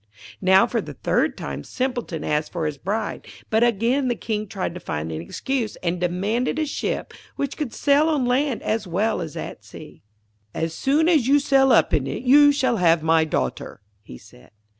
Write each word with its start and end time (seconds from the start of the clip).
Now, 0.41 0.65
for 0.65 0.81
the 0.81 0.95
third 0.95 1.37
time, 1.37 1.63
Simpleton 1.63 2.23
asked 2.23 2.51
for 2.51 2.65
his 2.65 2.79
bride. 2.79 3.27
But 3.51 3.63
again 3.63 4.07
the 4.07 4.15
King 4.15 4.47
tried 4.47 4.73
to 4.73 4.79
find 4.79 5.11
an 5.11 5.21
excuse, 5.21 5.75
and 5.83 6.01
demanded 6.01 6.57
a 6.57 6.65
ship 6.65 7.13
which 7.35 7.55
could 7.55 7.71
sail 7.71 8.09
on 8.09 8.25
land 8.25 8.63
as 8.63 8.87
well 8.87 9.21
as 9.21 9.37
at 9.37 9.63
sea. 9.63 10.01
'As 10.55 10.73
soon 10.73 11.07
as 11.07 11.27
you 11.27 11.37
sail 11.37 11.71
up 11.71 11.93
in 11.93 12.07
it, 12.07 12.23
you 12.23 12.51
shall 12.51 12.77
have 12.77 13.03
my 13.03 13.25
daughter,' 13.25 13.79
he 14.01 14.17
said. 14.17 14.49